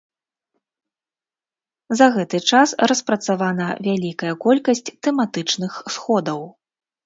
За 1.99 2.07
гэты 2.15 2.37
час 2.49 2.69
распрацавана 2.93 3.67
вялікая 3.91 4.33
колькасць 4.49 4.85
тэматычных 5.03 5.71
сходаў. 5.99 6.41